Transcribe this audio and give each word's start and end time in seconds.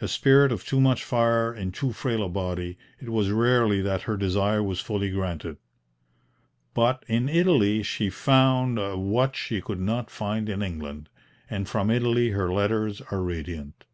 A 0.00 0.08
spirit 0.08 0.50
of 0.50 0.64
too 0.66 0.80
much 0.80 1.04
fire 1.04 1.54
in 1.54 1.70
too 1.70 1.92
frail 1.92 2.24
a 2.24 2.28
body, 2.28 2.76
it 2.98 3.10
was 3.10 3.30
rarely 3.30 3.80
that 3.80 4.02
her 4.10 4.16
desire 4.16 4.60
was 4.60 4.80
fully 4.80 5.08
granted. 5.08 5.56
But 6.74 7.04
in 7.06 7.28
Italy 7.28 7.84
she 7.84 8.10
found 8.10 8.78
what 9.08 9.36
she 9.36 9.60
could 9.60 9.78
not 9.78 10.10
find 10.10 10.48
in 10.48 10.62
England, 10.64 11.08
and 11.48 11.68
from 11.68 11.92
Italy 11.92 12.30
her 12.30 12.50
letters 12.52 13.00
are 13.12 13.22
radiant. 13.22 13.84